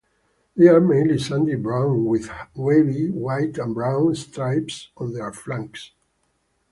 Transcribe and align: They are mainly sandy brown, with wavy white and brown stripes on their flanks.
They 0.55 0.67
are 0.67 0.81
mainly 0.81 1.19
sandy 1.19 1.53
brown, 1.53 2.05
with 2.05 2.31
wavy 2.55 3.11
white 3.11 3.59
and 3.59 3.75
brown 3.75 4.15
stripes 4.15 4.89
on 4.97 5.13
their 5.13 5.31
flanks. 5.31 5.91